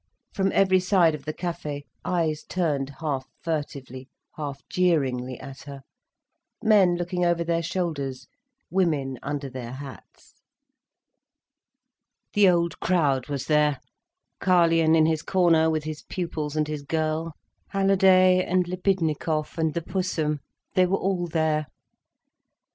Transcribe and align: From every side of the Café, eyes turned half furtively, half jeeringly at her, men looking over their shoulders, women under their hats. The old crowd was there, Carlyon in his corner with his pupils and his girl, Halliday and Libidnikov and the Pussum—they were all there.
From 0.33 0.51
every 0.51 0.79
side 0.79 1.13
of 1.13 1.25
the 1.25 1.31
Café, 1.33 1.83
eyes 2.03 2.41
turned 2.49 2.89
half 3.01 3.27
furtively, 3.43 4.09
half 4.35 4.67
jeeringly 4.67 5.39
at 5.39 5.61
her, 5.67 5.83
men 6.63 6.95
looking 6.95 7.23
over 7.23 7.43
their 7.43 7.61
shoulders, 7.61 8.25
women 8.71 9.19
under 9.21 9.47
their 9.47 9.73
hats. 9.73 10.41
The 12.33 12.49
old 12.49 12.79
crowd 12.79 13.27
was 13.27 13.45
there, 13.45 13.79
Carlyon 14.39 14.95
in 14.95 15.05
his 15.05 15.21
corner 15.21 15.69
with 15.69 15.83
his 15.83 16.01
pupils 16.01 16.55
and 16.55 16.67
his 16.67 16.81
girl, 16.81 17.33
Halliday 17.67 18.43
and 18.43 18.65
Libidnikov 18.67 19.55
and 19.59 19.75
the 19.75 19.83
Pussum—they 19.83 20.87
were 20.87 20.97
all 20.97 21.27
there. 21.27 21.67